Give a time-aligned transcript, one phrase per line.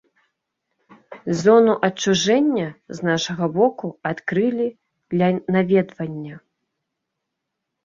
[1.41, 2.63] Зону адчужэння
[3.01, 4.67] з нашага боку адкрылі
[5.15, 6.35] для наведвання.